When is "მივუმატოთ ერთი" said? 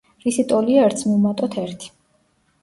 1.09-1.93